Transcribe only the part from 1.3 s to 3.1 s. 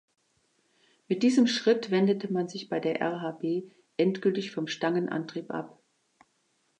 Schritt wendete man sich bei der